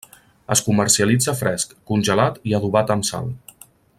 [0.53, 3.33] Es comercialitza fresc, congelat i adobat amb sal.